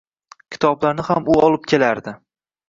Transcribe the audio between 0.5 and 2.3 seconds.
Kitoblarni ham u olib kelardi.